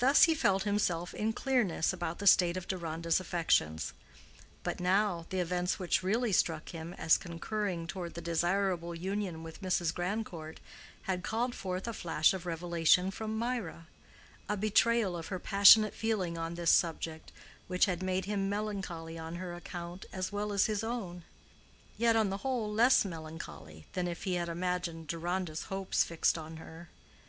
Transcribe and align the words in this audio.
Thus 0.00 0.24
he 0.24 0.34
felt 0.34 0.64
himself 0.64 1.14
in 1.14 1.32
clearness 1.32 1.92
about 1.92 2.18
the 2.18 2.26
state 2.26 2.56
of 2.56 2.66
Deronda's 2.66 3.20
affections; 3.20 3.92
but 4.64 4.80
now, 4.80 5.26
the 5.30 5.38
events 5.38 5.78
which 5.78 6.02
really 6.02 6.32
struck 6.32 6.70
him 6.70 6.94
as 6.94 7.16
concurring 7.16 7.86
toward 7.86 8.14
the 8.14 8.20
desirable 8.20 8.92
union 8.92 9.44
with 9.44 9.62
Mrs. 9.62 9.94
Grandcourt, 9.94 10.58
had 11.02 11.22
called 11.22 11.54
forth 11.54 11.86
a 11.86 11.92
flash 11.92 12.34
of 12.34 12.44
revelation 12.44 13.12
from 13.12 13.38
Mirah—a 13.38 14.56
betrayal 14.56 15.16
of 15.16 15.28
her 15.28 15.38
passionate 15.38 15.94
feeling 15.94 16.36
on 16.36 16.56
this 16.56 16.72
subject 16.72 17.30
which 17.68 17.84
had 17.84 18.02
made 18.02 18.24
him 18.24 18.48
melancholy 18.48 19.16
on 19.16 19.36
her 19.36 19.54
account 19.54 20.06
as 20.12 20.32
well 20.32 20.52
as 20.52 20.66
his 20.66 20.82
own—yet 20.82 22.16
on 22.16 22.30
the 22.30 22.38
whole 22.38 22.68
less 22.68 23.04
melancholy 23.04 23.86
than 23.92 24.08
if 24.08 24.24
he 24.24 24.34
had 24.34 24.48
imagined 24.48 25.06
Deronda's 25.06 25.66
hopes 25.66 26.02
fixed 26.02 26.36
on 26.36 26.56
her. 26.56 26.88